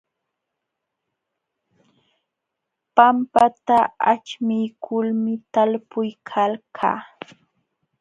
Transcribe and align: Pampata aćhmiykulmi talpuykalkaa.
Pampata 2.95 3.77
aćhmiykulmi 4.11 5.33
talpuykalkaa. 5.53 6.99